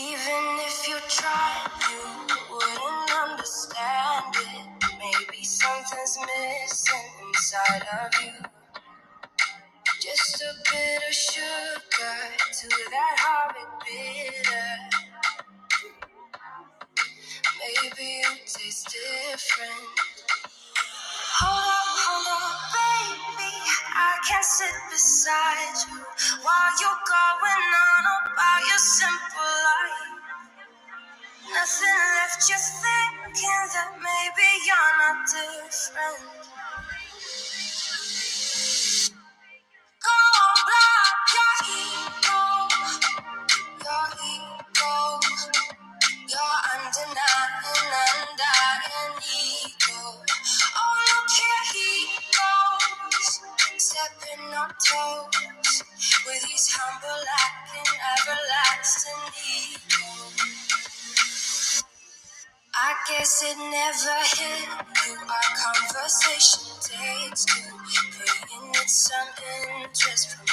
[0.00, 4.66] Even if you tried, you wouldn't understand it.
[4.98, 8.32] Maybe something's missing inside of you.
[10.00, 12.18] Just a bit of sugar
[12.60, 14.72] to that horrid bitter.
[17.60, 20.00] Maybe you taste different.
[21.42, 21.79] Oh
[24.30, 25.98] can sit beside you
[26.46, 30.22] while you're going on about your simple life.
[31.50, 36.59] Nothing left you thinking that maybe you're not different.
[54.78, 55.82] toes
[56.26, 60.10] with his humble lack and everlasting ego.
[62.74, 64.68] I guess it never hit
[65.06, 65.16] you.
[65.20, 67.70] Our conversation takes two.
[68.16, 69.28] Praying it's some
[69.82, 70.46] interest from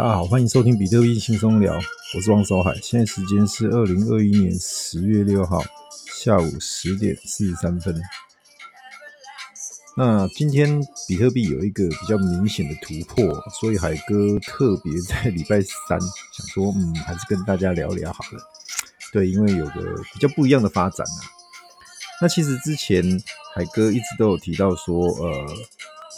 [0.00, 1.78] 大家好，欢迎收听比特币轻松聊，
[2.14, 2.74] 我是王守海。
[2.82, 5.62] 现在时间是二零二一年十月六号
[6.16, 8.00] 下午十点四十三分。
[9.98, 18.40] 那今天比特币有一个比较明显的突破，所以海哥特别在礼拜三想说，嗯，还是跟大家聊聊好了。
[19.12, 21.20] 对，因为有个比较不一样的发展啊。
[22.22, 23.04] 那其实之前
[23.54, 25.46] 海哥一直都有提到说，呃。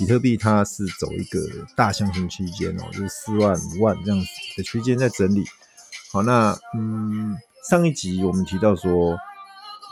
[0.02, 1.38] 比特币它是走一个
[1.76, 4.26] 大箱型区间哦，就是四万五万这样子
[4.56, 5.44] 的区间在整理。
[6.10, 7.38] 好，那嗯，
[7.70, 9.16] 上一集我们提到说，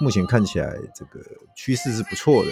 [0.00, 1.20] 目前看起来这个
[1.54, 2.50] 趋势是不错的。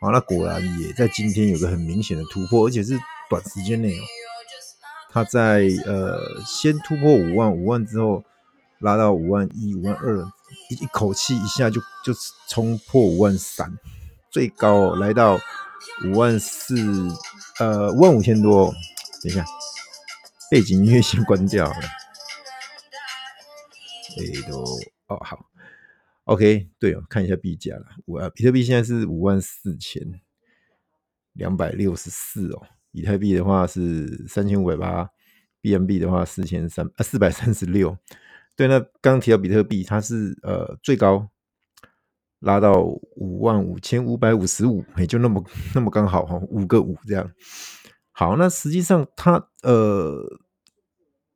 [0.00, 2.96] 好，那果然也在今天有个很明显的突破，而且是
[3.28, 4.02] 短时间内哦，
[5.10, 8.22] 它在呃先突破五万五万之后，
[8.78, 10.24] 拉到五万一五万二，
[10.70, 12.14] 一一口气一下就就
[12.48, 13.76] 冲破五万三，
[14.30, 15.36] 最高来到。
[16.04, 16.76] 五万四，
[17.58, 18.72] 呃，五万五千多。
[19.22, 19.44] 等一下，
[20.50, 21.68] 背景音乐先关掉。
[21.68, 21.80] 哎，
[24.48, 24.62] 都
[25.08, 25.46] 哦好
[26.24, 27.86] ，OK，对哦，看一下币价了。
[28.04, 30.02] 我比特币现在是五万四千
[31.32, 35.10] 两百六十四哦，以太币的话是三千五百八
[35.62, 37.96] ，BNB 的话四千三啊四百三十六。
[38.54, 41.28] 对，那刚提到比特币，它是呃最高。
[42.40, 42.82] 拉到
[43.16, 45.42] 五万五千五百五十五，也就那么
[45.74, 47.30] 那么刚好哈，五个五这样。
[48.12, 50.22] 好，那实际上它呃，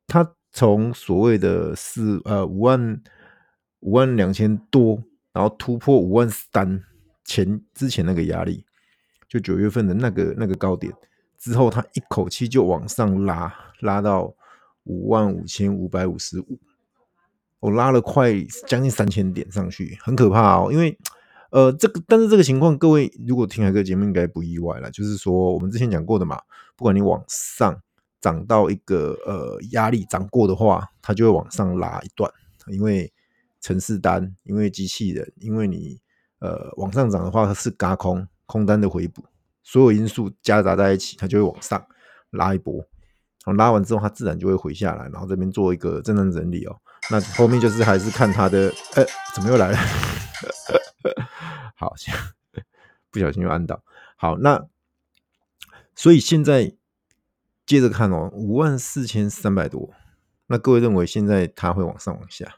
[0.06, 3.02] 它从所谓的四呃五万
[3.80, 5.02] 五万两千多，
[5.32, 6.82] 然后突破五万三
[7.24, 8.64] 前之前那个压力，
[9.28, 10.92] 就九月份的那个那个高点
[11.38, 14.34] 之后，它一口气就往上拉，拉到
[14.84, 16.58] 五万五千五百五十五。
[17.60, 18.32] 我拉了快
[18.66, 20.72] 将近三千点上去，很可怕哦。
[20.72, 20.96] 因为，
[21.50, 24.90] 呃，这个但是这个情况，各位如果听海哥节目应该不意外了。
[24.90, 26.40] 就是说，我们之前讲过的嘛，
[26.74, 27.78] 不管你往上
[28.20, 32.32] 涨到一个呃压力涨过的话，它就会往上拉一段。
[32.68, 33.12] 因为
[33.60, 36.00] 程式单，因为机器人，因为你
[36.38, 39.22] 呃往上涨的话，它是轧空空单的回补，
[39.62, 41.84] 所有因素夹杂在一起，它就会往上
[42.30, 42.76] 拉一波。
[43.44, 46.76] 然后拉完之后，它自然就会回下来，然后这边做一个震荡整理哦。
[47.08, 49.78] 那后面就是还是看他的，呃、怎么又来了？
[51.74, 52.14] 好像，
[53.10, 53.82] 不小心又按到。
[54.16, 54.66] 好，那
[55.94, 56.76] 所以现在
[57.64, 59.94] 接着看哦，五万四千三百多。
[60.46, 62.56] 那各位认为现在它会往上往下？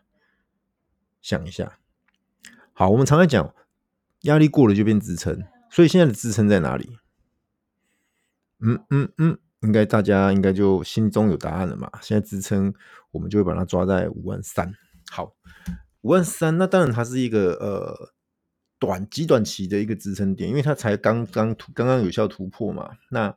[1.20, 1.78] 想一下。
[2.72, 3.55] 好，我们常常讲，
[4.22, 6.99] 压力过了就变支撑，所以现在的支撑在哪里？
[8.58, 9.38] 嗯嗯嗯。
[9.62, 11.91] 应该大家应该就心中有答案了嘛？
[12.00, 12.73] 现在支撑
[13.11, 14.73] 我们就会把它抓在五万三。
[15.11, 15.35] 好，
[16.00, 18.12] 五万三，那当然它是一个呃
[18.79, 22.91] 短极短期的一个支撑点，因为它才刚刚刚刚有效突破嘛。
[23.11, 23.35] 那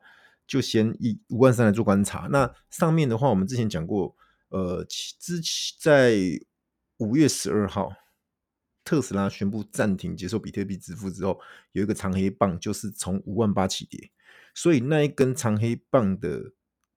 [0.48, 2.28] 就先以五万三来做观察。
[2.32, 4.16] 那上面的话，我们之前讲过，
[4.50, 6.16] 呃，之前在
[6.98, 7.92] 五月十二号，
[8.84, 11.40] 特斯拉宣布暂停接受比特币支付之后，
[11.74, 14.12] 有一个长黑棒，就是从五万八起跌，
[14.56, 16.54] 所以那一根长黑棒的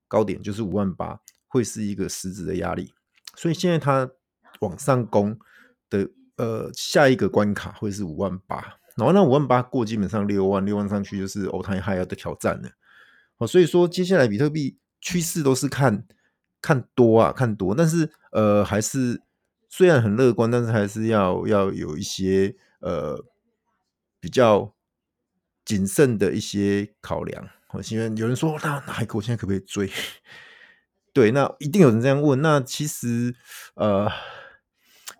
[0.06, 2.94] 高点就是五万八，会是一个实质的压力。
[3.36, 4.08] 所以现在它
[4.60, 5.38] 往上攻
[5.90, 12.70] 的呃下一个关卡会是五万八，然后那五万八过基本上六万，六万上去就是 all time high 的挑战了。
[13.36, 16.06] 哦，所以说接下来比特币趋势都是看
[16.62, 19.22] 看多啊，看多，但是呃还是
[19.68, 23.24] 虽然很乐观，但是还是要要有一些呃
[24.18, 24.74] 比较
[25.68, 27.48] 谨慎的一些考量。
[27.72, 29.88] 我希望有人说，那海哥我现在可不可以追？
[31.12, 32.40] 对，那一定有人这样问。
[32.40, 33.36] 那其实
[33.74, 34.10] 呃。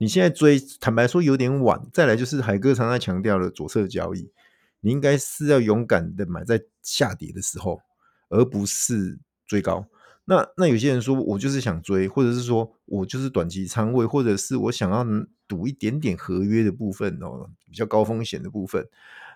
[0.00, 1.83] 你现在追，坦白说有点晚。
[1.93, 4.31] 再来就是海哥常常强调的左侧交易，
[4.79, 7.81] 你应该是要勇敢的买在下跌的时候，
[8.29, 9.87] 而不是追高。
[10.27, 15.05] 那那有些人说我就是想追，或者是说我就是短期仓位，或者是我想要
[15.49, 18.87] 赌一点点合约的部分哦，比较高风险的部分。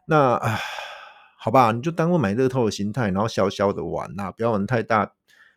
[0.06, 0.60] 那啊，
[1.44, 5.12] 好吧，你就当我买乐透的心态，然后小小的玩呐，不要玩太大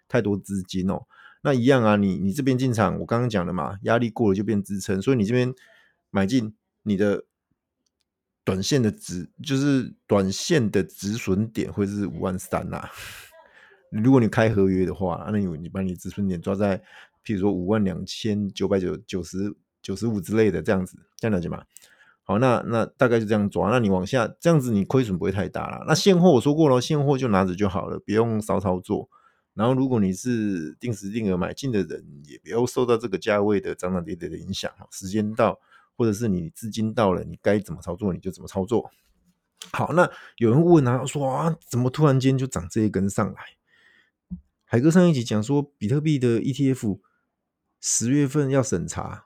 [0.07, 1.03] 太多资金哦。
[1.43, 5.53] 那一样啊，你你这边进场，我刚刚讲了嘛，压力过了就变支撑，所以你这边
[6.09, 7.25] 买进你的
[8.43, 12.89] 短线的止，就是短线的止损点会是五万三呐。
[13.91, 16.79] 如果你开合约的话，那你你把你止损点抓在，
[17.23, 21.63] 譬如说五万两千九百九九十九十五之类的这样子，这样了解吗？
[22.27, 25.85] 好，那那大概就这样抓，那你往下这样子，你亏损不会太大了。
[25.87, 29.07] 那现货我说过了，现货就拿着就好了，不用骚操作。
[29.53, 34.69] 然后，如果你是定时定额买进的人，也不要受到这个价位的涨涨跌跌的影响。
[34.91, 35.59] 时间到，
[35.95, 38.91] 或者是你资金到了，你该怎么操作你就怎么操作。
[39.71, 43.35] 好，那有人问啊，说啊，怎么突然间就涨这一根上来？
[44.65, 46.99] 海哥上一集讲说，比特币的 ETF
[47.79, 49.24] 十月份要审查，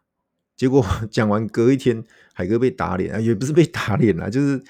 [0.59, 2.03] 结果 讲完隔一天，
[2.33, 4.61] 海哥被打脸啊，也不是被打脸啦，就是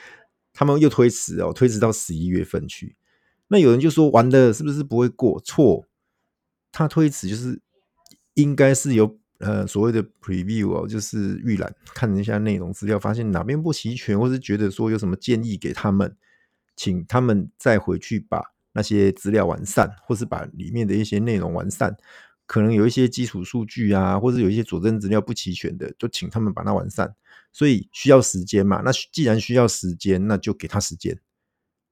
[0.53, 2.95] 他们又推迟哦，推迟到十一月份去。
[3.47, 5.41] 那有人就说玩的是不是不会过？
[5.41, 5.87] 错，
[6.71, 7.59] 他推迟就是
[8.35, 16.15] 应该是有呃所谓的 preview 哦，就是预览，看一下内容资料，发现哪边不齐全，或是觉得说有什么建议给他们，
[16.75, 18.43] 请他们再回去把
[18.73, 21.97] 那些资料完善，或是把里面的一些内容完善。
[22.49, 27.15] 可能有一些基础数据啊，或者有一些佐证资料不齐全的，就请他们把它完善。
[27.53, 28.81] 所以需要时间嘛？
[28.83, 31.19] 那既然需要时间，那就给他时间。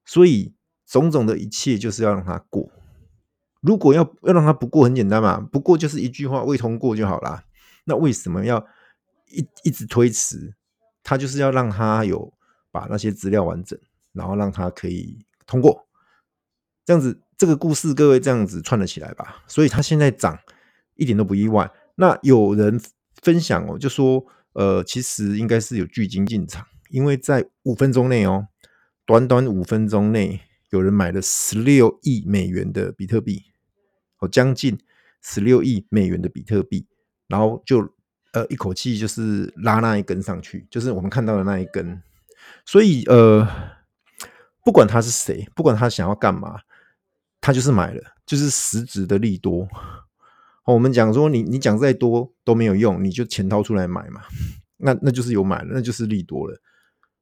[0.04, 0.56] 所以。
[0.90, 2.72] 种种的一切就是要让他过。
[3.60, 7.44] 如果要要让他不过，很简单嘛，不过就是一句话未通过就好啦。
[7.84, 8.66] 那为什么要
[9.26, 10.56] 一一直推迟？
[11.04, 12.34] 他就是要让他有
[12.72, 13.78] 把那些资料完整，
[14.14, 15.86] 然后让他可以通过。
[16.86, 19.44] 这样子，这个故事各位这样子串了起来吧。
[19.48, 20.40] 所以他现在涨
[20.96, 21.72] 一点都不意外。
[21.96, 22.82] 那有人
[23.22, 28.48] 分享哦，就说呃，其实应该是有巨鲸进场，因为在五分钟内哦，
[29.06, 30.42] 短短五分钟内。
[30.70, 33.42] 有人买了十六亿美元的比特币，
[34.20, 34.78] 哦，将近
[35.22, 36.86] 十六亿美元的比特币，
[37.30, 37.80] 然后就
[38.34, 42.04] 呃一口气就是拉那一根上去，就是我们看到的那一根。
[42.66, 43.48] 所以呃，
[44.66, 46.60] 不管他是谁，不管他想要干嘛，
[47.48, 49.66] 他就是买了，就是实质的利多。
[50.66, 54.20] 哦，我们讲说你你讲再多都没有用，你就钱掏出来买嘛，
[54.76, 56.60] 那那就是有买了，那就是利多了。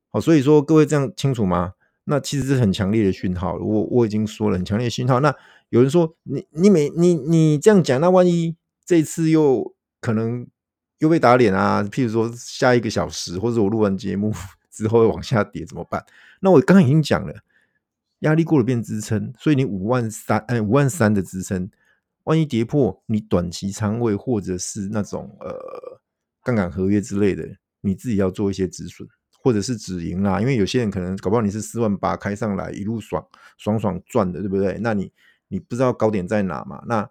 [0.09, 1.73] 好，所以说各位这样清楚吗？
[2.05, 5.19] 那其实是很强烈的讯号，我我已经说了很强烈的讯号。
[5.19, 5.31] 那
[5.69, 10.47] 有人说你你每你你这样讲，那万一这次又可能
[10.97, 11.83] 又被打脸啊？
[11.83, 14.33] 譬如说下一个小时，或者我录完节目
[14.71, 16.03] 之后往下跌怎么办？
[16.39, 17.35] 那我刚刚已经讲了，
[18.19, 21.69] 压力过了变支撑，所以你五万三哎五万三的支撑，
[22.23, 25.99] 万一跌破你短期仓位或者是那种呃
[26.43, 29.07] 杠杆合约之类的，你自己要做一些止损。
[29.43, 33.23] 或者是止盈啦，因为有些人可能搞不好你是四万八开上来一路爽
[33.59, 34.79] 爽爽赚的，对不对？
[34.81, 35.11] 那你
[35.47, 36.83] 你不知道高点在哪嘛？
[36.87, 37.07] 那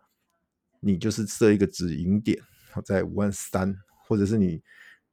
[0.81, 2.37] 你就是设一个止盈点，
[2.85, 4.61] 在五万三，或者是你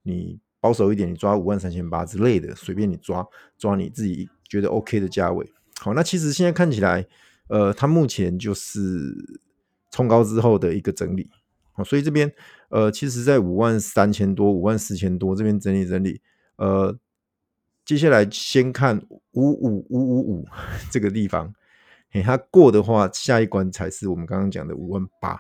[0.01, 3.23] 你保守一点，你抓五万三千八之类的，随便你抓
[3.55, 5.47] 抓你自己觉得 OK 的价位。
[5.83, 7.05] 好，那其实现在看起来，
[7.47, 9.41] 呃，它目前就是
[9.89, 11.29] 冲高之后的一个整理，
[11.73, 12.31] 好，所以这边
[12.69, 16.21] 呃，其实在五万三千多、五万四千多这边整理整理，
[16.57, 16.97] 呃。
[17.83, 20.47] 接下来先看五五五五五
[20.91, 21.51] 这个地方，
[22.11, 25.39] 嘿，它过的话，下一关才是我们刚刚讲的五万八。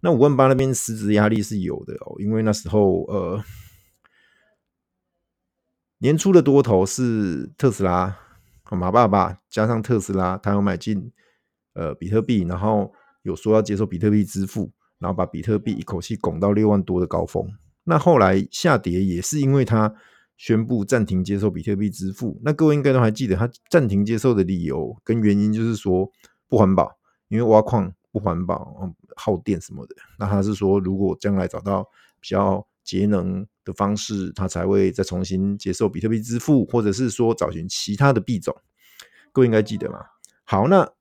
[0.00, 3.44] 那五万八那边实质压力是有的哦，因为那时候呃
[5.98, 8.18] 年初的多头是特斯拉，
[8.76, 11.12] 马爸爸加上特斯拉，他有买进
[11.74, 17.46] 呃比特币，然后有说要接受比特币支付，然后把比特币一口气拱到六万多的高峰。
[17.84, 19.94] 那后来下跌也是因为它。
[20.38, 22.40] 宣布暂停接受比特币支付。
[22.42, 26.10] 那各位应该都还记得，他暂停接受的理由跟原因就是说
[26.48, 26.90] 不环保，
[27.28, 29.94] 因为挖矿不环保，耗电什么的。
[30.18, 31.84] 那他是说，如果将来找到
[32.18, 38.56] 比较节能的方式，他才会再重新接受比特币支付，或者是说找寻其他的币种。
[39.32, 39.98] 各位应该记得吗？
[40.44, 40.92] 好，那、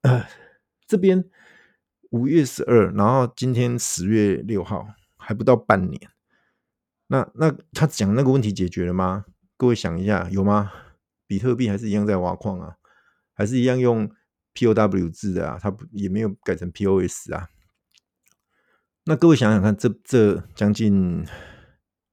[0.87, 1.23] 这边
[2.11, 4.85] 五月十二，然后今天十月六号，
[5.17, 5.99] 还不到半年。
[7.07, 9.25] 那那他讲那个问题解决了吗？
[9.57, 10.71] 各位想一下，有吗？
[11.27, 12.75] 比特币还是一样在挖矿啊，
[13.33, 14.09] 还是一样用
[14.53, 17.47] POW 制的啊，它也没有改成 POS 啊。
[19.05, 21.25] 那各位想想看，这这将近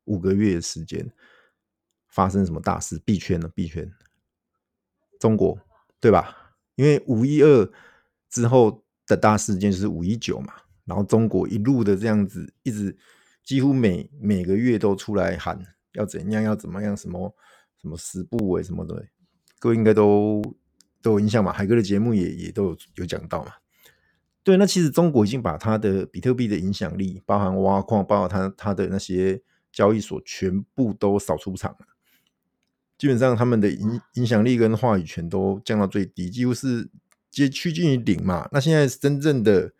[0.08, 1.08] 五个月的时间，
[2.08, 2.98] 发生什么大事？
[3.04, 3.48] 币圈呢？
[3.54, 3.88] 币圈，
[5.20, 5.56] 中国
[6.00, 6.56] 对吧？
[6.74, 7.70] 因为五一二
[8.28, 12.98] 之后的大事件就是五一九嘛，然后中国一路的这样子一直。
[13.44, 15.58] 几乎每每个月都出来喊
[15.94, 17.34] 要怎样要怎么样什么
[17.80, 19.08] 什么十部委什么的，
[19.58, 20.42] 各位应该都
[21.00, 21.50] 都有印象嘛？
[21.50, 23.52] 海哥的节目也也都有有讲到嘛。
[24.44, 31.86] 对，那其实中国已经把他的比特币的影响力，包含挖矿，包括他他的那些交易所，全部都扫出场了。
[32.96, 36.90] 基本上他们的影影响力跟话语权都降到最低，几乎是
[37.30, 38.48] 接趋近于零嘛。
[38.52, 39.72] 那现在真正的。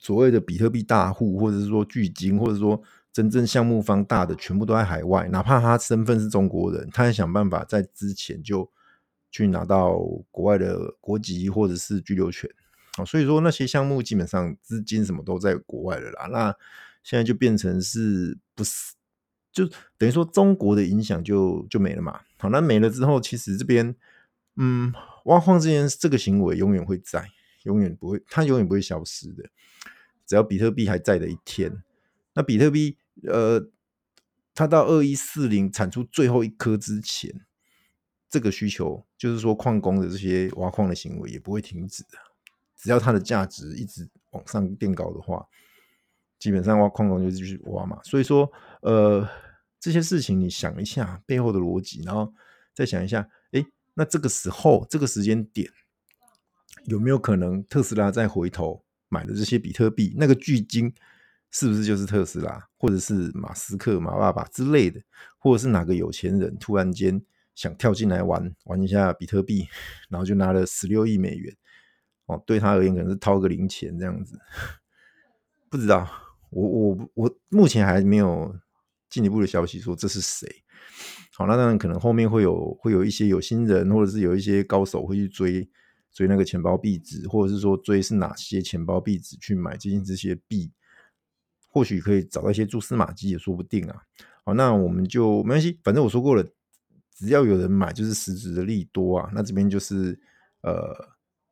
[0.00, 2.80] 所谓的比特币大户，或者是说巨金，或者说
[3.12, 5.28] 真正项目方大的，全部都在海外。
[5.30, 8.70] 哪怕他身份是中国人，他也想办法在之前就
[9.32, 9.98] 去拿到
[10.30, 12.48] 国外的国籍或者是居留权。
[13.04, 16.26] 所以说那些项目基本上资金什么都在国外了啦。
[16.26, 16.54] 那
[17.08, 18.92] 现在就变成是不是
[19.50, 22.20] 就等于说中国的影响就就没了嘛？
[22.36, 23.96] 好，那没了之后，其实这边
[24.56, 24.92] 嗯，
[25.24, 27.26] 挖矿这件这个行为永远会在。
[27.64, 29.48] 永远不会，它永远不会消失的。
[30.26, 31.82] 只要比特币还在的一天，
[32.34, 33.70] 那比特币呃，
[34.54, 37.44] 它到二一四零产出最后一颗之前，
[38.28, 42.18] 这个需求就是说矿工的这些挖矿的行为也不会停止的。
[42.76, 45.46] 只要它的价值一直往上垫高的话，
[46.38, 47.98] 基本上挖矿工就继续挖嘛。
[48.02, 48.50] 所以说，
[48.82, 49.28] 呃，
[49.80, 52.32] 这些事情你想一下背后的逻辑，然后
[52.74, 55.70] 再想一下，诶，那这个时候这个时间点。
[56.84, 60.90] 有没有可能特斯拉再回头买的这些比特币，那个巨鲸
[61.50, 64.98] 是不是就是特斯拉，或者是马斯克、马爸爸之类的，
[65.38, 67.20] 或者是哪个有钱人突然间
[67.54, 69.68] 想跳进来玩玩一下比特币，
[70.08, 71.54] 然后就拿了十六亿美元，
[72.26, 74.38] 哦，对他而言可能是掏个零钱这样子，
[75.68, 76.08] 不知道，
[76.50, 78.54] 我我我目前还没有
[79.08, 80.48] 进一步的消息说这是谁。
[81.32, 85.68] 好，那当然可能后面会有会有一些有心人，或者是有一些高手会去追。
[86.10, 90.72] 追那个钱包壁纸，或者是说追是哪些钱包壁纸去买这些这些币，
[91.68, 94.02] 或许可以找到一些蛛丝马迹也说不定啊。
[94.44, 96.44] 好，那我们就没关系，反正我说过了，
[97.14, 99.30] 只要有人买，就是实质的利多啊。
[99.32, 100.18] 那这边就是
[100.62, 100.92] 呃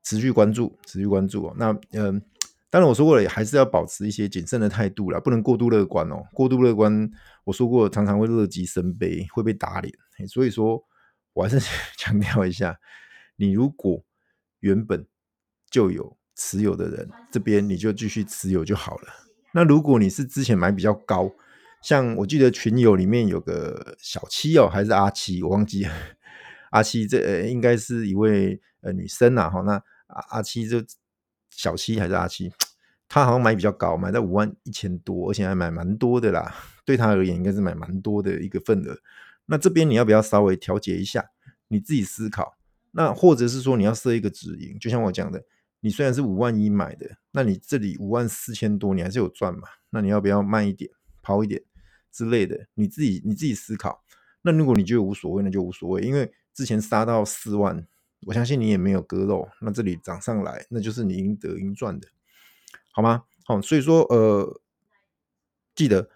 [0.02, 1.54] 持续关注，持续关注啊。
[1.56, 2.20] 那嗯、
[2.68, 6.22] 当然我说过了，也还是要保持一些谨慎的态度啦，不能过度乐观哦。
[6.32, 7.10] 过度乐观，
[7.44, 9.94] 我说过常常会乐极生悲，会被打脸。
[10.28, 10.82] 所以说
[11.32, 11.60] 我还是
[11.96, 12.76] 强调一下，
[13.36, 14.02] 你如果
[14.60, 15.06] 原本
[15.70, 19.08] 就有持有的人，这边你就继续持有就好了。
[19.52, 21.30] 那如果你是之前买比较高，
[21.82, 25.92] 像我记得群友里面有个小七哦，还是阿七，我忘记了。
[26.70, 29.74] 阿七这呃应该是一位呃女生啊，哈，那
[30.08, 30.78] 阿阿七就
[31.56, 32.52] 小七还是阿七，
[33.08, 36.54] 他好像买比较高，买在五万一千多，而且还买蛮多的啦。
[36.84, 38.96] 对他而言，应该是买蛮多的一个份额。
[39.46, 41.24] 那这边你要不要稍微调节一下？
[41.68, 42.56] 你自己思考。
[42.92, 45.42] 那或者是说你要设一个止盈，就像我讲的，
[45.80, 49.62] 你虽然是五万一买的，那你这里五万四千多，你还是有赚嘛？
[49.90, 50.90] 那你要不要慢一点，
[51.22, 51.62] 抛一点
[52.12, 52.66] 之类的？
[52.74, 54.02] 你自己你自己思考。
[54.42, 57.86] 那如果你觉得无所谓，那就无所谓，因为之前杀到四万，
[58.22, 59.48] 我相信你也没有割肉。
[59.60, 62.08] 那这里涨上来，那就是你应得应赚的，
[62.90, 63.24] 好吗？
[63.44, 64.60] 好，所以说呃，
[65.74, 66.10] 记得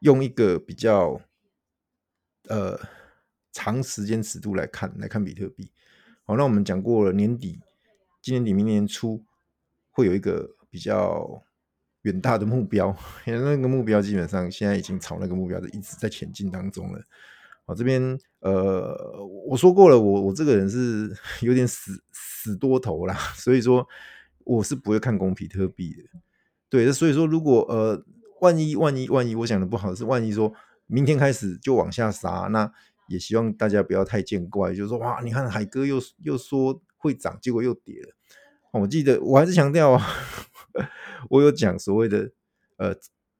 [0.00, 1.20] 用一个比较
[2.48, 2.80] 呃
[3.52, 5.70] 长时间尺度来看来看比特币。
[6.24, 7.60] 好，那我们讲过了，年底、
[8.20, 9.24] 今年底、明年初
[9.90, 11.42] 会有一个比较
[12.02, 17.02] 远大的目标， 那个目标基本上现在已经朝那个目标的一直在前进当中了。
[17.64, 23.86] 好，这边呃，我说过了，我我这个人是 有点死死多头啦， 所以说
[24.44, 26.02] 我是不会看空比特币的。
[26.68, 28.04] 对，所以说如果呃，
[28.40, 30.52] 万一万一万一，我想的不好是，万一说
[30.86, 32.72] 明天开始就往下杀，那。
[33.10, 38.10] 也希望大家不要太见怪，就是说哇，你看海哥又又说会涨，结果又跌了。
[38.70, 40.06] 我记得我还是强调啊，
[41.30, 42.30] 我有讲所谓的
[42.76, 42.94] 呃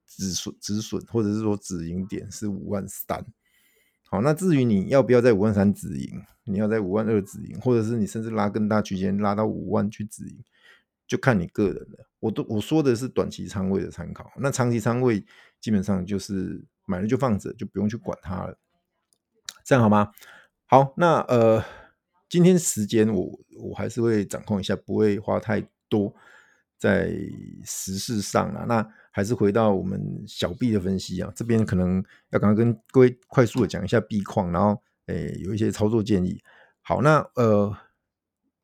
[0.06, 3.26] 止损止损，或者是说止盈点是五万三。
[4.10, 10.42] 好，那至于你要不要在五万三止盈，你要在五万二止盈，或者是你甚至拉更大区间拉到五万去止盈，
[11.06, 12.08] 就看你个人了。
[12.18, 15.24] 我都我说的是短期仓位的参考，那长期仓位
[15.60, 18.58] 基本上就是买了就放着，就不用去管它了。
[19.62, 20.10] 这样好吗？
[20.64, 21.62] 好，那呃，
[22.30, 26.14] 今天时间我我还是会掌控一下，不会花太多
[26.78, 27.10] 在
[27.64, 28.64] 时事上啊。
[28.66, 36.40] 那还是回到我们小币的分析啊，这边可能要赶快跟各位快速的讲一下币况，然后诶、有一些操作建议。
[36.80, 37.76] 好，那呃，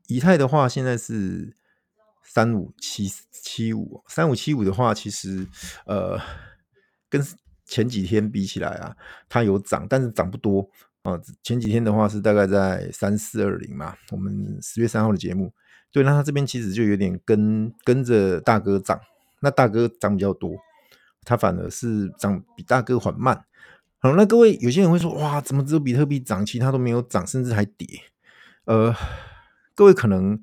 [0.06, 1.56] 以太的话现在是
[2.23, 5.47] 三五七七五，三五七五的话，其实
[5.87, 6.18] 呃
[7.09, 7.23] 跟
[7.66, 8.97] 前几天比起来啊，
[9.28, 10.71] 它有涨，但是涨不多。
[11.02, 15.52] 啊，前几天的话是大概在三四二零嘛，我们十月三号的节目，
[15.94, 19.00] 对，那他这边其实就有点跟跟着大哥涨，
[19.38, 20.56] 那大哥涨比较多，
[21.22, 23.44] 他反而是涨比大哥缓慢。
[24.00, 27.86] 好，那各位有些人会说，哇，怎么只有比特币涨，其他都没有涨，甚至还跌？
[28.64, 28.92] 呃，
[29.76, 30.42] 各位可能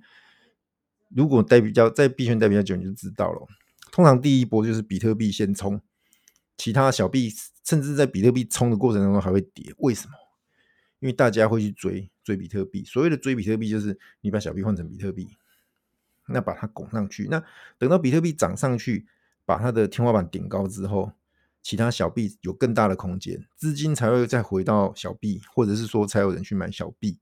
[1.09, 3.45] 如果待比较在币圈待比较久，你就知道了。
[3.91, 5.81] 通常第一波就是比特币先冲，
[6.55, 7.29] 其他小币
[7.65, 10.13] 甚至在比特币冲的过程当中还会跌，为什么？
[10.99, 15.35] 因为大家会去追追比特币，所谓的追比特币就是你把小币换成比特币，
[16.27, 17.27] 那把它拱上去。
[17.29, 17.43] 那
[17.77, 19.05] 等到比特币涨上去，
[19.45, 21.11] 把它的天花板顶高之后，
[21.61, 27.17] 其他小币有更大的空间，资金才会再回到小币，或者是说才有人去买小币。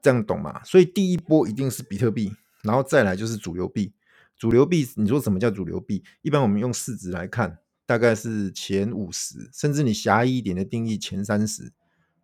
[0.00, 0.62] 这样懂吗？
[0.64, 3.92] 所以第一波一定是比特币，然后再来就是主流币。
[4.36, 6.02] 主流币，你说什么叫主流币？
[6.22, 11.72] 一般我们用市值来看，大概是前五十，甚至你狭义一点的定义前三十。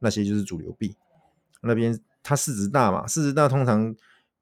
[0.01, 0.95] 那些就是主流币，
[1.61, 3.95] 那边它市值大嘛，市值大通常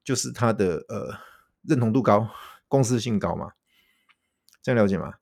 [0.07, 1.13] 就是它的呃
[1.63, 2.29] 认同度高，
[2.69, 3.51] 公司性高嘛，
[4.63, 5.15] 这样了解吗？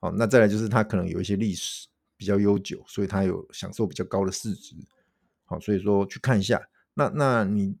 [0.00, 4.74] 好，那再来就是它可能有一些历史比较悠久，所以它有享受比较高的市值。
[5.44, 6.60] 好，所以说去看一下，
[6.94, 7.78] 那那你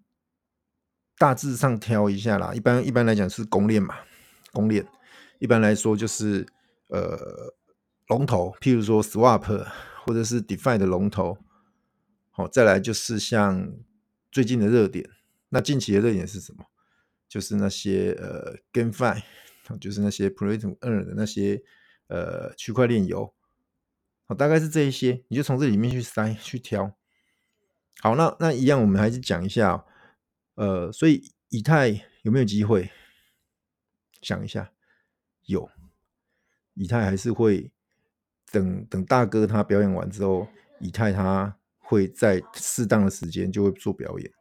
[1.18, 3.96] 大致上挑一下啦，一般一般来讲是公链嘛，
[4.52, 4.86] 公链
[5.40, 6.46] 一般来说就是
[6.90, 7.52] 呃
[8.06, 9.66] 龙头，譬如说 Swap
[10.04, 11.38] 或者是 DeFi 的龙头。
[12.30, 13.72] 好，再来就是像
[14.30, 15.10] 最近的热点，
[15.52, 16.64] 那近期的热点是什么？
[17.28, 19.22] 就是那些呃，GameFi，
[19.78, 21.62] 就是那些 Play to n N 的那些
[22.08, 23.34] 呃区块链游，
[24.26, 26.96] 好，大概是这一些，你就从这里面去筛去挑。
[28.00, 29.84] 好，那那一样，我们还是讲一下，
[30.54, 31.88] 呃，所以以太
[32.22, 32.90] 有没有机会？
[34.22, 34.72] 想一下，
[35.44, 35.70] 有，
[36.74, 37.70] 以太还是会
[38.50, 40.48] 等等大哥他表演完之后，
[40.80, 41.58] 以太他。
[41.84, 44.32] 会在适当的时间就会做表演，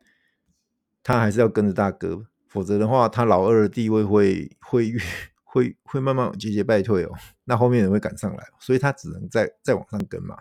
[1.04, 4.94] 他还是要跟着大哥，否则的话，他老二的地位会会
[5.44, 7.12] 会会慢慢节节败退哦。
[7.46, 10.38] 那后面人会赶上来，所以他只能再再往上跟嘛，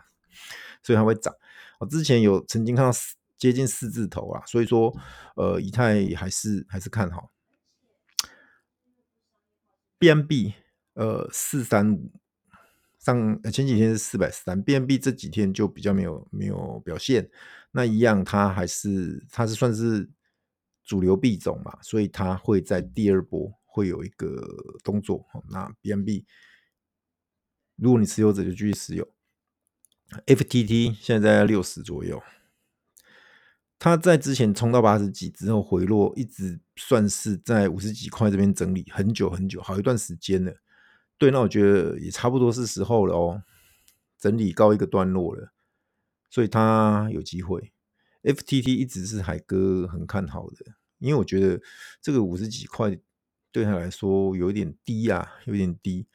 [0.83, 1.35] 所以他会涨。
[1.79, 4.95] 我之前有曾经看到四接近四字头啊，所以说
[5.37, 7.31] 呃，以太还是还是看好。
[9.99, 10.55] BNB
[10.95, 12.11] 呃四三五。
[12.99, 17.31] 上前几天是四百三，BNB 这几天就比较没有没有表现。
[17.71, 20.07] 那一样，它还是它是算是
[20.85, 24.47] 主流币种嘛，所以它会在第二波会有一个
[24.83, 25.27] 动作。
[25.51, 26.25] 那 BNB
[27.77, 29.09] 如果你持有者就继续持有。
[30.27, 32.21] FTT 现在在六十左右，
[33.79, 40.53] 它在之前冲到八十几之后回落，一直算是在五十几块这边整理很久很久，好一段时间了。
[41.17, 43.45] 对，那我觉得也差不多是时候了哦，
[44.19, 45.53] 整理告一个段落了，
[46.29, 47.73] 所以他有机会。
[48.23, 51.61] FTT 一直是海哥很看好的，因为我觉得
[52.01, 52.99] 这个五十几块
[53.53, 56.07] 对他来说有点低啊，有点低。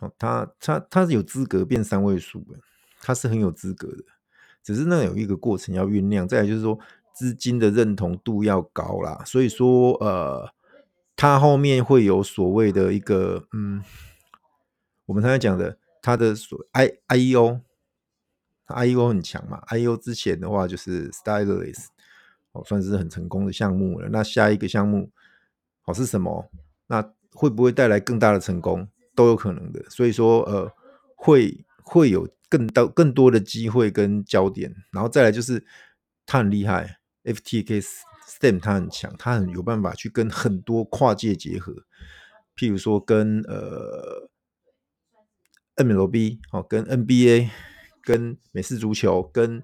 [0.00, 2.58] 哦，他他他是有资格变三位数的，
[3.00, 4.04] 他是很有资格的，
[4.62, 6.26] 只是那有一个过程要酝酿。
[6.26, 6.78] 再来就是说
[7.14, 10.52] 资金的认同度要高啦，所以说呃。
[11.16, 13.84] 它后面会有所谓的一个，嗯，
[15.04, 17.60] 我们刚才讲的，它的所 I I E O
[18.86, 21.86] E O 很强嘛，I E O 之前的话就是 Styleless，
[22.52, 24.08] 哦，算是很成功的项目了。
[24.08, 25.10] 那下一个项目，
[25.82, 26.50] 好是什么？
[26.86, 28.88] 那会不会带来更大的成功？
[29.14, 29.84] 都有可能的。
[29.90, 30.72] 所以说，呃，
[31.14, 34.74] 会会有更多更多的机会跟焦点。
[34.92, 35.64] 然后再来就是，
[36.26, 37.86] 它很厉害，FTX。
[38.30, 41.74] Stem 它很强，它很有办法去跟很多跨界结合，
[42.56, 44.30] 譬如说跟呃
[45.74, 47.50] MLB 哦，跟 NBA，
[48.02, 49.62] 跟美式足球，跟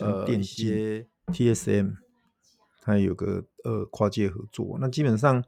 [0.00, 1.94] 呃一些 TSM，
[2.82, 4.76] 它有个呃跨界合作。
[4.80, 5.44] 那基本上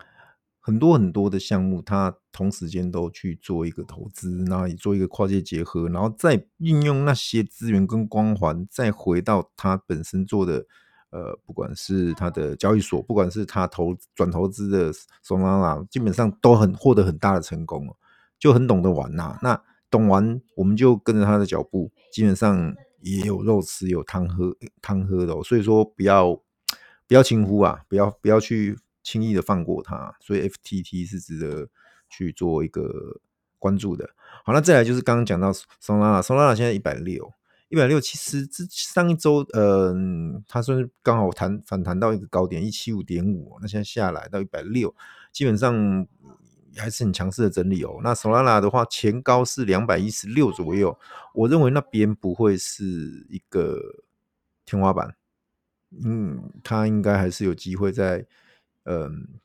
[0.60, 10.66] 很多很多的项目，它同时间都去做一个投资，然后也做一个跨界结合，然后再运用那些资源跟光环，再回到它本身做的，
[11.10, 14.92] 呃，不管是它的交易所，不管是它投转投资的
[15.24, 17.96] Solana，基本上都很获得很大的成功，
[18.38, 19.38] 就很懂得玩呐、啊。
[19.42, 19.62] 那
[19.96, 25.42] 懂完，我们就跟着他的脚步，基本上也有肉吃，有汤喝，汤喝的、哦。
[25.42, 26.34] 所以说，不要
[27.06, 28.78] 不要轻忽啊，不要不要去。
[29.06, 31.68] 轻易的放过它，所以 FTT 是值得
[32.08, 33.20] 去做一个
[33.56, 34.10] 关注的。
[34.44, 37.32] 好，那再来就是刚刚讲到 Solana，Solana 现在一百六，
[37.68, 44.92] 一百六其实之上一周，嗯、呃，它算是刚好弹反弹到一个高点一七五点五，那现在下来到一百六，
[45.30, 46.04] 基本上
[46.76, 48.00] 还是很强势的整理哦。
[48.02, 50.98] 那 SOLA 的话，前高是两百一十六左右，
[51.34, 54.04] 我认为那边不会是一个
[54.64, 55.16] 天花板，
[56.04, 58.26] 嗯，它应该还是有机会在。
[58.88, 59.40] 嗯，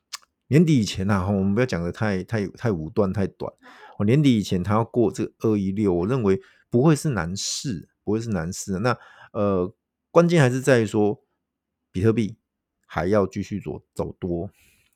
[0.46, 3.52] 年底以前、啊，我们不要讲的太太太武断太短。
[3.98, 6.40] 我年底以前，它要过这个二一六，我认为
[6.70, 8.78] 不会是难事，不会是难事。
[8.78, 8.96] 那
[9.32, 9.74] 呃，
[10.12, 11.24] 关键还是在于说，
[11.90, 12.36] 比特币
[12.86, 14.48] 还要继续走走多，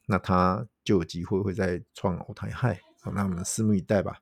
[0.06, 2.80] 那它就有机会会再创 all-time high。
[3.02, 4.20] 好，那我们拭目以待吧。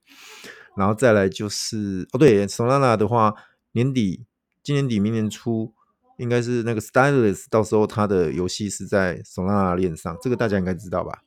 [0.77, 3.35] 然后再来就是，哦对，Solana 的话，
[3.70, 4.24] 年底
[4.64, 5.72] 今年底明年初。
[6.16, 11.24] 应该是那个 Stylus，到时候它的游戏是在 Solana 链上，这个大家应该知道吧？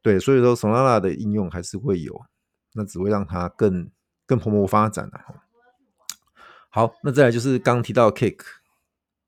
[0.00, 2.22] 对，所以说 Solana 的应用还是会有，
[2.74, 3.90] 那只会让它更
[4.24, 5.42] 更蓬勃发展啊。
[6.70, 8.44] 好，那再来就是刚提到 Cake、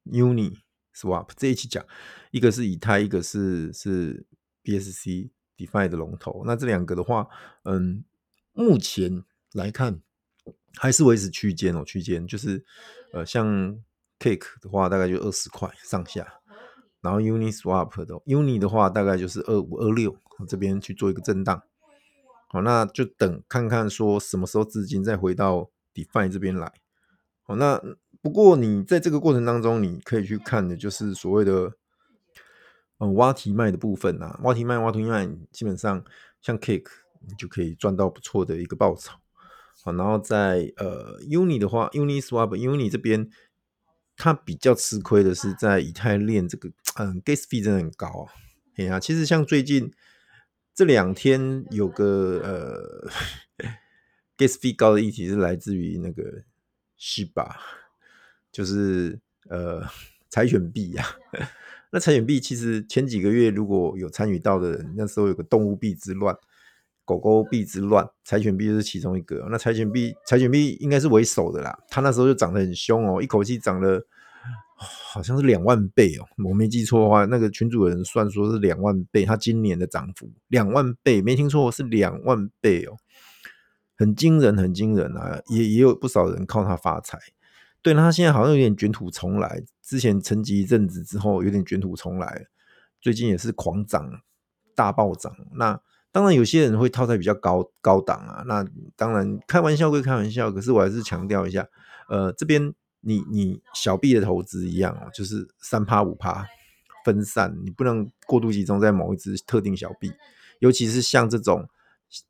[0.05, 0.59] Uni、
[0.95, 1.85] Swap 这一期讲，
[2.31, 4.25] 一个是以太，一个是是
[4.65, 6.43] BSC DeFi 的龙头。
[6.45, 7.29] 那这两个的话，
[7.63, 8.03] 嗯，
[8.53, 9.23] 目前
[9.53, 10.01] 来看
[10.77, 12.65] 还是维持区间哦，区间就是
[13.13, 13.79] 呃像。
[14.21, 16.41] Cake 的话大概就二十块上下，
[17.03, 20.17] 然后 Uniswap 的 Uni 的话大概就是二五二六，
[20.49, 21.61] 这边去做一个震荡，
[22.49, 26.73] 好，那就等看看说什么时候资金再回到 DeFi 这边来，
[27.43, 27.83] 好，那
[28.23, 31.73] 不过你在这个过程当中，你可以去看的就是所谓的
[33.13, 36.03] 挖提卖的部分啊，挖提卖挖提卖，基本上
[36.41, 36.91] 像 Cake
[37.21, 39.13] 你就可以赚到不错的一个报酬，
[39.85, 43.31] 好，然后在呃 Uni 的话，Uniswap Uni 这边。
[44.17, 46.69] 它比较吃亏的是在以太链这个，
[47.01, 48.31] 嗯，gas fee 真的很高啊。
[48.77, 49.93] 哎呀，其实像最近
[50.73, 53.11] 这两天有个呃
[54.39, 56.45] ，gas fee 高的议题是来自于那个
[56.97, 57.57] Shiba，
[58.53, 59.19] 就是
[59.51, 59.83] 呃
[60.31, 61.05] 柴犬币呀。
[61.95, 66.37] 那柴犬币其实前几个月如果有参与到的人，那时候有个动物币之乱。
[67.05, 69.47] 狗狗币之乱，柴犬币就是其中一个。
[69.49, 71.79] 那柴犬币，柴犬币应该是为首的啦。
[71.89, 74.05] 它那时候就涨得很凶哦，一口气涨了，
[74.77, 76.27] 好像是两万倍哦。
[76.49, 79.25] 我没记错的话，那个群主人算说是两万倍。
[79.25, 82.97] 它今年的涨幅两万倍，没听错，是两万倍哦，
[83.97, 85.39] 很惊人，很惊人啊！
[85.47, 87.19] 也也有不少人靠它发财。
[87.85, 92.47] 对，那它现在好像有点卷土重来，之前沉寂一阵子之后，有点卷土重来，
[92.99, 94.11] 最近也是狂涨，
[94.75, 95.31] 大暴涨。
[95.53, 95.79] 那
[96.11, 98.43] 当然，有些人会套在比较高高档啊。
[98.47, 98.65] 那
[98.97, 101.69] 当然，开玩笑归开玩笑，可是我还是强调一下，
[102.09, 106.47] 呃，这边你你小币的投资一样哦，就是三趴五趴
[107.05, 110.11] 分散，你不能过度集中在某一只特定小币，
[110.59, 111.69] 尤其是像这种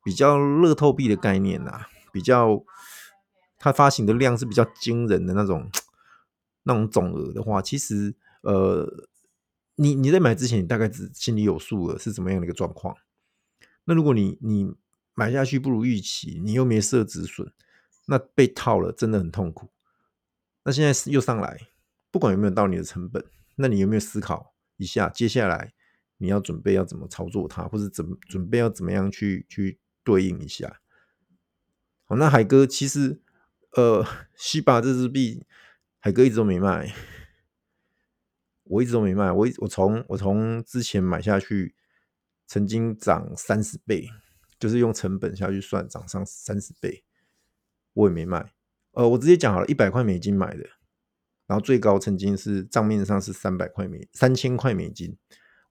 [0.03, 2.61] 比较乐透币的概念啊，比较
[3.64, 5.70] 它发行的量是比较惊人的那种
[6.64, 9.09] 那种总额的话，其实呃，
[9.77, 12.94] 你你在买之前，你大概只心里有数了，是怎么样的一个状况。
[13.87, 14.74] 那如果你你
[15.14, 17.50] 买下去不如预期，你又没设止损，
[18.05, 19.70] 那被套了真的很痛苦。
[20.64, 21.59] 那现在又上来，
[22.11, 23.24] 不管有没有到你的成本，
[23.55, 25.72] 那你有没有思考一下，接下来
[26.18, 30.83] 你要准备要怎么操作它，或者怎么准备要怎么样去去对应一下？
[32.05, 33.22] 好，那海哥其实
[33.77, 35.45] 呃，西巴这支币，
[36.01, 36.95] 海哥一直都没卖，
[38.65, 41.75] 我一直都没卖，我我从我从之前买下去。
[42.47, 44.07] 曾经涨三十倍，
[44.59, 47.03] 就是用成本下去算，涨上三十倍，
[47.95, 48.53] 我也没卖。
[48.93, 50.63] 呃，我直接讲好了，一百块美金买的，
[51.47, 55.17] 然后最高曾经是账面上是三百块美三千块美金，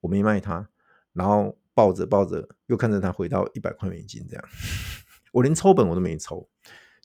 [0.02, 0.68] 我没卖它，
[1.14, 4.44] 然后抱着抱着，又看着它回到一百块美金这样，
[5.32, 6.50] 我连抽本我都没抽，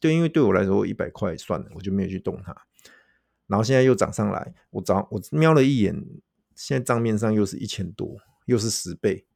[0.01, 2.55] 就因为对我来说一百块算了，我就没有去动它。
[3.47, 5.95] 然后现在又涨上来，我找我瞄了一眼，
[6.55, 9.27] 现在账面上又是一千多，又是十倍。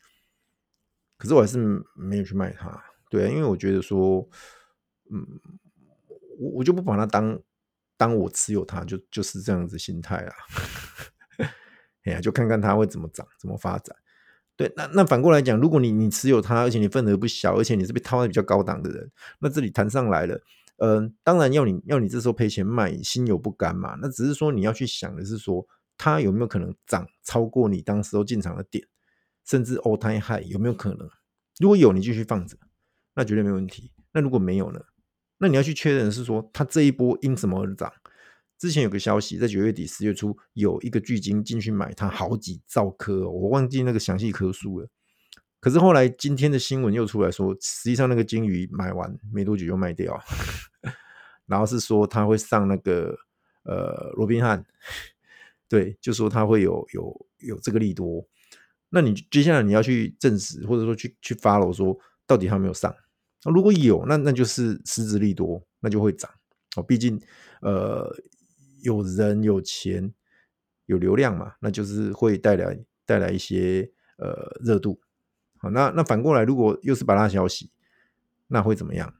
[1.16, 1.58] 可是我还是
[1.94, 4.28] 没有去卖它，对啊，因为我觉得说，
[5.10, 5.26] 嗯，
[6.38, 7.40] 我我就不把它当
[7.96, 10.34] 当我持有它，就就是这样子心态啊，
[12.04, 13.96] 哎呀，就看看它会怎么涨，怎么发展。
[14.56, 19.10] 对，那那反过来讲，如果你你持有它，而且你份额不小，而且你是被套在比较高档的人，
[19.40, 20.40] 那这里弹上来了，
[20.76, 23.96] 嗯、当然要你要你这时候赔钱卖，心有不甘嘛。
[24.00, 28.86] 那只是说你要去想的是说，它有没有可能涨超过你当时候进场的点，
[29.44, 31.08] 甚至 all time high 有没有可能？
[31.58, 32.56] 如果有，你继续放着，
[33.14, 33.92] 那绝对没问题。
[34.12, 34.80] 那如果没有呢？
[35.38, 37.92] 那你要去确认是说，它这一波因什么而涨？
[38.62, 44.88] 之前有个消息，在九月底十月初，有一个巨鲸进去买它好几兆颗，我忘记那个详细颗数了。
[45.58, 50.16] 可是后来今天的新闻又出来说，实际上那个鲸鱼买完没多久又卖掉，
[51.46, 53.18] 然后是说他会上那个
[53.64, 54.64] 呃罗宾汉，
[55.68, 58.24] 对，就说他会有有有这个利多。
[58.90, 61.98] 那你接下来你要去证实，或者说去去 follow 说
[62.28, 62.94] 到底他没有上。
[63.52, 66.30] 如果有，那那就是实质利多，那就会涨
[66.76, 66.82] 哦。
[66.84, 67.20] 毕竟
[67.60, 68.08] 呃。
[68.82, 70.12] 有人有钱
[70.86, 75.00] 有流量嘛，那就是会带来带来一些呃热度。
[75.56, 77.70] 好，那那反过来，如果又是芭乐消息，
[78.48, 79.14] 那会怎么样？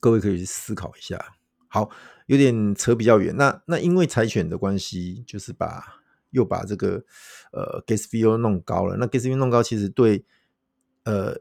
[0.00, 1.36] 各位可以去思考一下。
[1.68, 1.90] 好，
[2.26, 3.36] 有点扯比较远。
[3.36, 7.04] 那那因为柴犬的关系，就是把又把这个
[7.52, 8.96] 呃 gas fee 又弄高了。
[8.96, 10.24] 那 gas fee 弄高，其实对
[11.04, 11.36] 呃。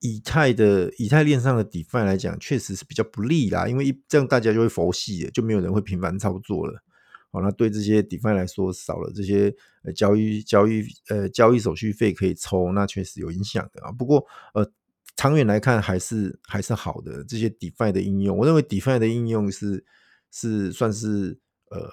[0.00, 6.82] 以太的以太链上的 DeFi 来讲，确实是比较不利啦，因为一这样大家就会佛系了，就没有人会频繁操作了。
[7.30, 13.92] 好，那对这些 DeFi 来说，少了这些呃交易交易呃交易手续费可以抽，那确实有影响的啊。
[13.92, 14.70] 不过呃，
[15.16, 17.22] 长远来看还是还是好的。
[17.24, 19.84] 这些 DeFi 的应用，我认为 DeFi 的应用是
[20.30, 21.38] 是算是
[21.70, 21.90] 呃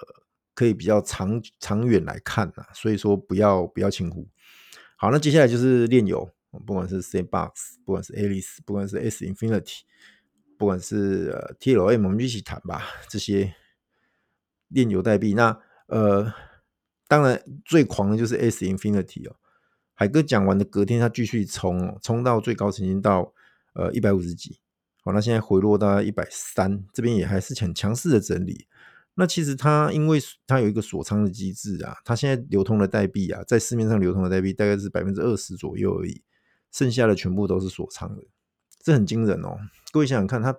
[0.54, 4.26] 可以比较长长远来看啊，所以说不要不要轻忽。
[4.96, 6.30] 好，那接下来就是链游。
[6.64, 7.50] 不管是 Sandbox，
[7.84, 9.80] 不管是 Alice，不管是 S Infinity，
[10.56, 12.82] 不管是呃 TLM，我们一起谈吧。
[13.08, 13.54] 这些
[14.68, 16.32] 链游代币，那呃，
[17.06, 19.36] 当然最狂的就是 S Infinity 哦。
[19.94, 23.32] 海哥讲完的隔天，他继续冲哦，冲到最高曾经到
[23.74, 24.60] 呃一百五十几，
[25.02, 28.66] 好，那现在回落到一百三，这边也还是很强势的整理。
[29.14, 36.22] 那其实它因为它有一个锁仓的机制啊，它现在流通的代币啊，在市面上流通的代币大概是百分之二十左右而已。
[36.70, 38.24] 剩下的全部都是锁仓的，
[38.80, 39.58] 这很惊人哦！
[39.92, 40.58] 各位想想看，它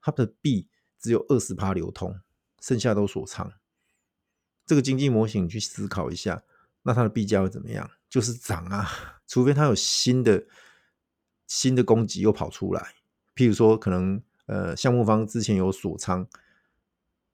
[0.00, 2.20] 它的币只有二十趴流通，
[2.60, 3.52] 剩下都锁仓。
[4.64, 6.42] 这个经济模型你去思考一下，
[6.82, 7.90] 那它的币价会怎么样？
[8.08, 8.88] 就是涨啊！
[9.26, 10.46] 除非它有新的
[11.46, 12.94] 新的供给又跑出来，
[13.34, 16.28] 譬如说可能呃项目方之前有锁仓，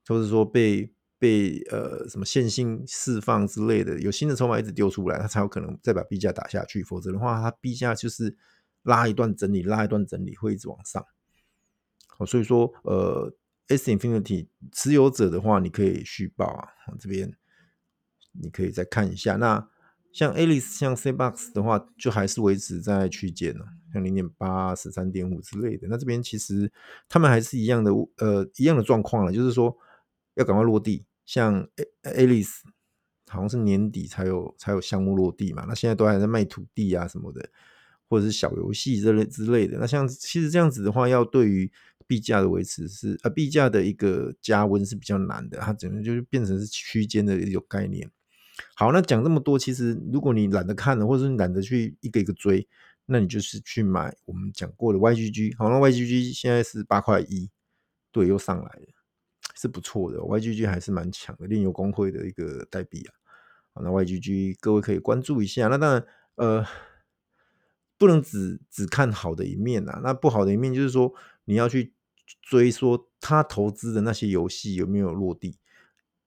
[0.03, 0.94] 就是说被。
[1.25, 6.83] 被呃什么线性释放之类的，有新的筹码一直丢出来，它才有可能再把币价打下去。
[6.83, 8.37] 否则的话，它币价就是
[8.83, 11.03] 拉一段整理，拉一段整理会一直往上。
[12.09, 13.35] 好，所以说呃
[13.69, 16.69] ，S Infinity 持有者的话，你可以续报啊。
[17.01, 17.35] 这边
[18.33, 19.37] 你可以再看一下。
[19.37, 19.67] 那
[20.13, 25.89] 像 Alice、像 C Box 的话，就还是维持在区间呢，像零点八、十三点五之类的。
[25.89, 26.71] 那这边其实
[27.09, 29.75] 他们还是一样的呃一样的状况了，就是说
[30.35, 31.07] 要赶快落地。
[31.27, 31.69] 像
[32.03, 32.61] A Alice
[33.29, 37.49] 好像是年底才有才有项目落地嘛，那现在都还在卖土地啊什么的，
[38.09, 39.79] 或者是小游戏之类之类的。
[39.79, 41.71] 那像其实这样子的话，要对于
[42.07, 48.11] 币价的维持是呃币价的一个加温是比较难的，它整个就是变成是区间的一种概念。
[48.77, 52.69] 好，那讲这么多，其实如果你懒得看了，或者是懒得去一个一个追，
[53.07, 55.57] 那你就是去买我们讲过的 YGG。
[55.57, 57.51] 好，那 YGG 现在是八块一，
[58.13, 58.94] 对，又上来了。
[59.65, 63.15] 是不错的，YGG 还是蛮强的，另有工会的一个代币啊。
[63.73, 65.69] 好，那 YGG 各位可以关注一下。
[65.69, 66.67] 那当然，呃，
[67.97, 70.03] 不能只只看好的一面啊。
[70.05, 71.15] 那不好的一面就是说，
[71.47, 71.95] 你要去
[72.43, 75.57] 追说他投资的那些游戏有没有落地。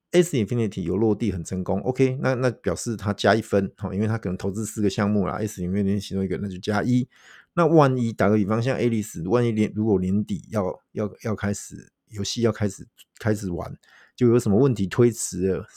[0.09, 7.07] S Infinity 有落地很成功，OK，那那表示他加一分，好，因为他可能投资四个项目啦，S Infinity 其中一个那就加一。
[7.53, 11.91] 那万一打个比方，像 Alice，万一年如果年底要要要开始。
[12.09, 12.87] 游戏要开始
[13.19, 13.77] 开始玩，
[14.15, 15.67] 就有什么问题推迟了，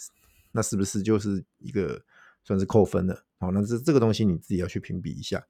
[0.52, 2.02] 那是不是就是一个
[2.44, 3.24] 算是扣分了？
[3.38, 5.46] 好，那这这个东西你自己要去评比一下。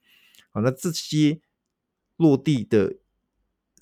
[0.50, 1.40] 好，那这些
[2.16, 2.96] 落地的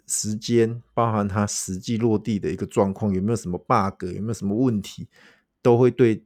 [0.07, 5.09] 时间，包含它实际落地的一个状况，有没有什么 bug，有没有什么问题，
[5.63, 6.25] 都会对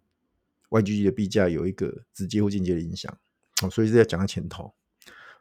[0.71, 3.17] YGG 的币价有一个直接或间接的影响。
[3.61, 4.75] 好，所以是要讲到前头。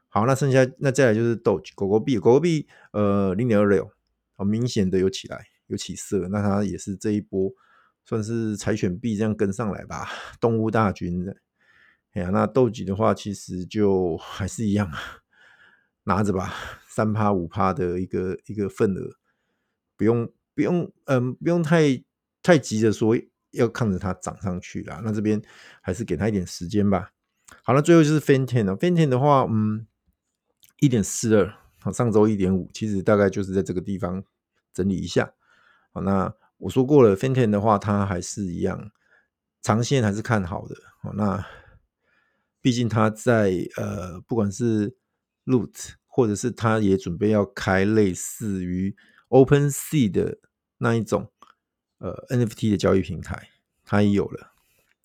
[0.07, 3.91] 好，那剩下那再来就是 Doge 狗狗币，狗狗币呃零点二六。
[4.35, 7.51] 好明显的有起来，有起色，那它也是这一波
[8.03, 10.07] 算是柴犬币这样跟上来吧，
[10.39, 11.37] 动物大军的。
[12.13, 14.99] 哎呀，那豆吉的话，其实就 还是一样啊，
[16.03, 16.53] 拿着吧，
[16.87, 19.15] 三趴五趴的一个一个份额，
[19.95, 22.03] 不用不用，嗯，不用太
[22.43, 23.15] 太急着说
[23.51, 25.01] 要看着它涨上去啦。
[25.05, 25.41] 那这边
[25.81, 27.11] 还是给他一点时间吧。
[27.63, 29.87] 好了，最后就是 FAN 10了，FAN 10的话，嗯，
[30.79, 31.53] 一点四二，
[31.89, 34.21] 上周一点五，其实大概就是在这个地方
[34.73, 35.33] 整理一下。
[35.93, 38.91] 好，那我说过了，FAN 10的话，它还是一样，
[39.61, 40.75] 长线还是看好的。
[41.01, 41.45] 好，那
[42.59, 44.95] 毕竟它在呃，不管是
[45.45, 48.95] Root，或者是它也准备要开类似于
[49.29, 50.37] OpenSea 的
[50.77, 51.31] 那一种
[51.97, 53.49] 呃 NFT 的交易平台，
[53.83, 54.51] 它也有了。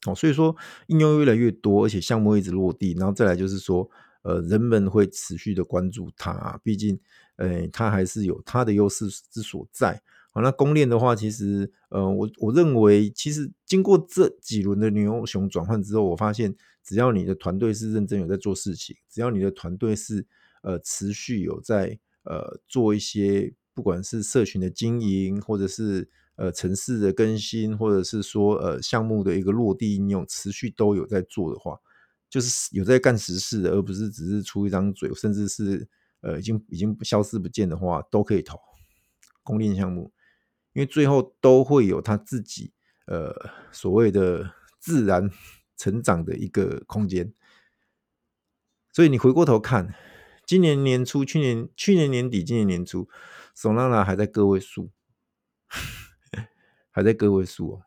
[0.07, 0.55] 哦，所以说
[0.89, 3.91] 应用越来越多，而且项目一直落地，然后再来就是说，
[4.27, 6.99] 呃，人们会持续的关注它，毕竟，
[7.37, 10.03] 呃，它还是有它的优势之所在。
[10.33, 20.27] 好，那公链的话，其实，呃，我我认为，其实经过这几轮的牛熊转换之后，我发现，只要你的团队是认真有在做事情，只要你的团队是
[20.63, 31.79] 呃持续有在呃做一些，不管是社群的经营，或者是呃，城市的更新，或者是说呃，项目的一个落地应用，持续都有在做的话，
[32.37, 35.89] 就是有在干实事，而不是只是出一张嘴，甚至是
[36.21, 38.61] 呃，已经已经消失不见的话，都可以投
[39.43, 40.13] 公链项目，
[40.75, 42.75] 因为最后都会有他自己
[43.07, 43.35] 呃
[43.73, 45.31] 所谓的自然
[45.79, 47.33] 成长的一个空间。
[48.93, 49.95] 所以你回过头看，
[50.45, 53.09] 今年年初、去年去年年底、今年年初
[53.57, 54.91] ，Solana 还在个位数。
[56.91, 57.83] 还在个位数哦，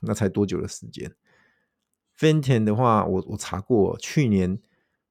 [0.00, 1.14] 那才多久的时间
[2.24, 4.58] ？FAN 10的话，我我查过，去年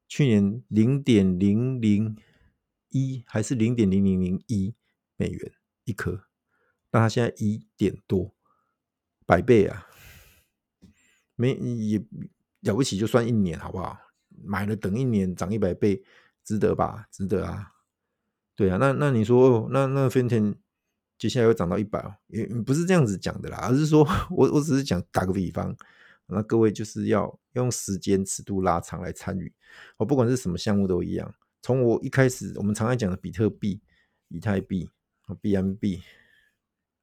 [0.08, 2.17] 去年零点零零
[2.89, 4.73] 一还是零点零零零一
[5.15, 5.52] 美元
[5.84, 6.23] 一颗，
[6.91, 8.34] 那它现在一点多，
[9.26, 9.88] 百倍啊！
[11.36, 12.04] 没也
[12.62, 13.97] 了不起，就算一年好不好？
[14.43, 16.04] 买了等一年涨一百倍，
[16.43, 17.08] 值得吧？
[17.12, 17.73] 值得啊！
[18.56, 20.56] 对啊，那那你说，那那 FAN 10。
[21.15, 25.73] 接下来会涨到一百，也不是这样子讲的啦，而是说 我我只是讲打个比方，
[26.28, 29.54] 那各位就是要用时间尺度拉长来参与，
[29.98, 31.34] 我不管是什么项目都一样。
[31.62, 33.82] 从我一开始，我们常爱讲的比特币、
[34.28, 34.90] 以太币、
[35.42, 36.02] BMB，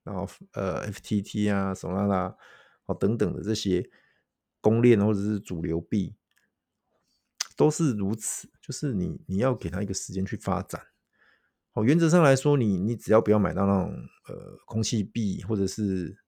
[0.04, 2.34] 然后呃 FTT 啊、Solana
[2.86, 3.88] 哦等等的这些
[4.60, 6.14] 公链或者是主流币，
[7.56, 10.82] 都是如此，就是你你要给它一个时间去发展。
[11.72, 13.94] 哦，原则上来说，你你只要不要买到那种
[14.28, 16.18] 呃空气币，或者是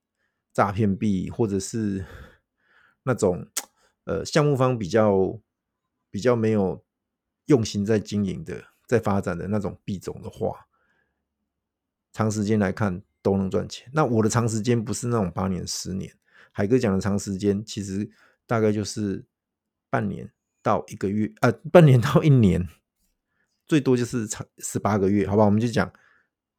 [0.52, 2.04] 诈骗币，或者是
[3.04, 3.46] 那种
[4.04, 5.40] 呃项目方比较
[6.10, 6.84] 比较没有
[7.46, 10.66] 用心在经营的，在发展的那种币种的话，
[12.12, 13.90] 长时间来看都能赚钱。
[13.92, 16.14] 那我的长时间不是那种八年、十年，
[16.50, 18.10] 海哥讲的长时间，其实
[18.46, 19.24] 大概就是
[19.88, 20.30] 半年
[20.62, 22.68] 到一个月，啊，半年到一年。
[23.64, 25.90] 最多就是长十八个月，好吧，我们就讲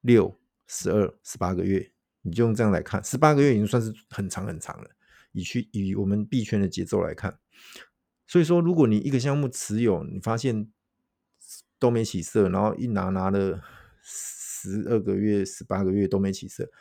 [0.01, 4.89] 六、十二、十八个月，你就用这样来看，十八个月已经算是很长很长了。
[5.34, 7.38] 以去以我们币圈的节奏来看，
[8.26, 10.72] 所以说，如果你一个项目持有，你发现
[11.78, 13.62] 都没起色，然后一拿拿了
[14.02, 16.72] 十二个月、十八个月都没起色，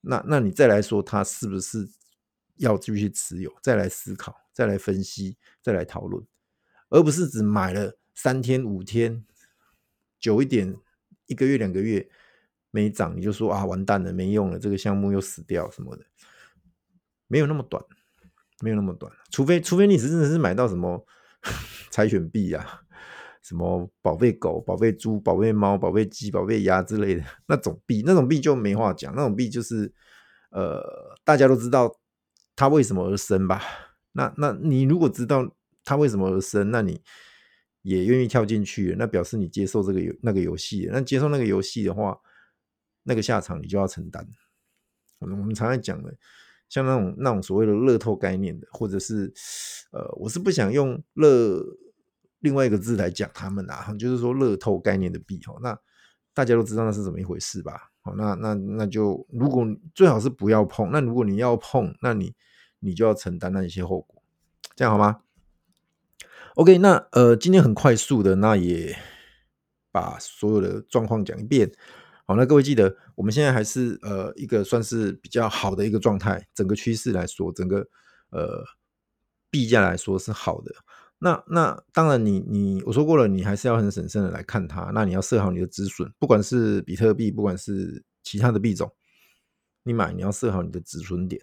[0.00, 1.88] 那那你再来说它是不是
[2.56, 3.54] 要继续持有？
[3.62, 6.26] 再来思考，再来分析，再来讨论，
[6.88, 9.24] 而不是只买了三天五天。
[10.20, 10.76] 久一点，
[11.26, 12.10] 一个月两个月
[12.72, 16.04] 没涨，你就说啊，完蛋了，没用了，这个项目又死掉什么的，
[17.28, 17.80] 没有那么短，
[18.60, 21.06] 没有那么短，除非除非你是真的是买到什么
[21.92, 22.80] 柴犬币啊，
[23.42, 29.92] 什么宝贝狗、宝贝猪、宝贝猫、宝贝鸡、宝贝鸭之类的那种币，那种币就没话讲，那种币就是
[30.50, 30.82] 呃，
[31.24, 31.94] 大家都知道
[32.56, 33.62] 它为什么而生吧？
[34.12, 37.00] 那那你如果知道它为什么而生，那你。
[37.82, 40.88] 也愿意跳进去，那表示你接受这个游那个游戏。
[40.92, 42.18] 那接受那个游戏的话，
[43.04, 44.26] 那个下场你就要承担。
[45.20, 46.12] 我们常常讲的，
[46.68, 49.32] 像那种那种所谓的乐透概念的，或者是
[49.92, 51.62] 呃，我是不想用乐
[52.40, 55.58] 另外一个字来讲他们啊，就是说乐透概念的币哦。
[55.62, 55.78] 那
[56.34, 57.90] 大家都知道那是怎么一回事吧？
[58.02, 60.90] 好，那那那就如果最好是不要碰。
[60.92, 62.34] 那如果你要碰，那你
[62.78, 64.22] 你就要承担那一些后果，
[64.76, 65.20] 这样好吗
[66.54, 68.96] ？OK，那呃，今天很快速的，那也
[69.90, 71.72] 把所有的状况讲一遍。
[72.28, 77.88] 好，那各位记得，我们现在还是呃一个算是比较好的一个状态，整个趋势来说，整个
[78.28, 78.62] 呃
[79.50, 80.74] 币价来说是好的。
[81.20, 84.90] 那那当然你，你我说过了，你还是要很审慎的来看它。
[84.92, 88.94] 那你要设好你的止损，不管是比特币，不管是其他的币种，
[89.84, 91.42] 你买你要设好你的止损点，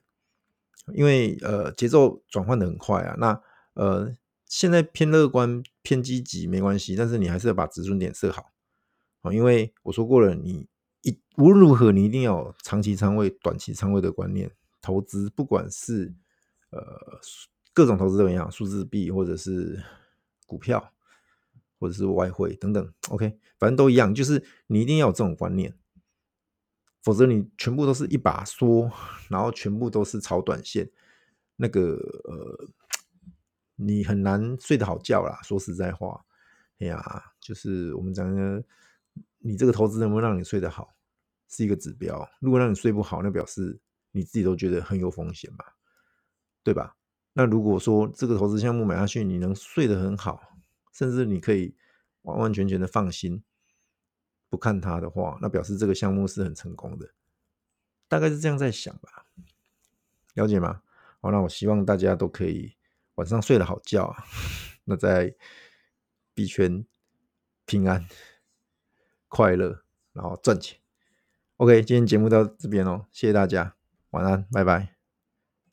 [0.93, 3.15] 因为呃节奏转换的很快啊。
[3.17, 3.41] 那
[3.73, 4.15] 呃。
[4.47, 8.51] 现在偏乐观、偏积极没关系，但是你还是要把止损点设好
[9.23, 10.67] 啊，因为我说过了，你
[11.38, 14.51] 无论如何，你一定要有长期仓位、短期仓位的观念。
[14.81, 16.13] 投资不管是
[16.69, 16.81] 呃
[17.73, 19.83] 各种投资都一样，数字币或者是
[20.45, 20.93] 股票，
[21.79, 22.93] 或者是外汇等等。
[23.09, 25.75] OK，反正都一样，就是你一定要有这种观念，
[27.01, 28.89] 否则你全部都是一把梭，
[29.29, 30.89] 然后全部都是炒短线，
[31.57, 32.69] 那个呃，
[33.75, 35.39] 你很难睡得好觉啦。
[35.43, 36.23] 说实在话，
[36.79, 38.63] 哎呀，就是我们讲的，
[39.39, 40.94] 你这个投资能不能让你睡得好，
[41.47, 42.27] 是一个指标。
[42.39, 43.79] 如果让你睡不好，那表示
[44.11, 45.65] 你自己都觉得很有风险嘛，
[46.63, 46.95] 对吧？
[47.33, 50.41] 那如果说这个投资项目买下去，你能睡得很好，
[50.93, 51.75] 甚至你可以
[52.21, 53.43] 完完全全的放心
[54.49, 57.13] 不看它的话，那表示这个项目是很成功的，
[58.07, 59.25] 大概是这样在想吧，
[60.33, 60.81] 了解吗？
[61.19, 62.75] 好，那我希望大家都可以
[63.15, 64.15] 晚上睡得好觉，
[64.85, 65.35] 那在
[66.33, 66.85] 币圈
[67.65, 68.07] 平安
[69.27, 69.83] 快乐，
[70.13, 70.79] 然后赚钱。
[71.57, 73.73] OK，今天节目到这边哦，谢谢大家，
[74.11, 74.94] 晚安，拜拜。